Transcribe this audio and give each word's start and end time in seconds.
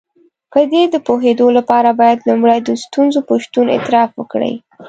په 0.51 0.59
دې 0.71 0.83
د 0.89 0.95
پوهېدو 1.07 1.47
لپاره 1.57 1.89
بايد 1.99 2.19
لومړی 2.29 2.59
د 2.63 2.69
ستونزې 2.83 3.21
په 3.27 3.33
شتون 3.43 3.65
اعتراف 3.71 4.11
وکړئ. 4.15 4.53